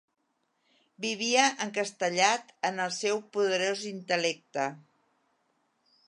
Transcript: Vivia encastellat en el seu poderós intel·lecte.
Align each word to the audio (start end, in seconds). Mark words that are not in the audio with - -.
Vivia 1.03 1.41
encastellat 1.65 2.49
en 2.69 2.83
el 2.85 2.93
seu 2.95 3.21
poderós 3.35 3.83
intel·lecte. 3.93 4.65